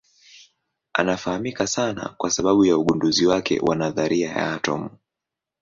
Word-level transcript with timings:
Anafahamika 0.93 1.67
sana 1.67 2.09
kwa 2.17 2.29
sababu 2.31 2.65
ya 2.65 2.77
ugunduzi 2.77 3.25
wake 3.25 3.59
wa 3.59 3.75
nadharia 3.75 4.29
ya 4.31 4.53
atomu. 4.53 4.89